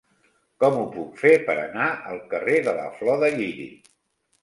Com 0.63 0.77
ho 0.77 0.85
puc 0.95 1.21
fer 1.25 1.35
per 1.51 1.57
anar 1.67 1.91
al 2.15 2.19
carrer 2.35 2.59
de 2.71 2.77
la 2.83 2.91
Flor 2.99 3.25
de 3.27 3.35
Lliri? 3.41 3.73